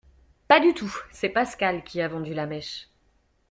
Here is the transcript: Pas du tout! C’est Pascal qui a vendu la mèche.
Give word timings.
Pas 0.47 0.59
du 0.59 0.73
tout! 0.73 0.91
C’est 1.11 1.29
Pascal 1.29 1.83
qui 1.83 2.01
a 2.01 2.07
vendu 2.07 2.33
la 2.33 2.47
mèche. 2.47 2.89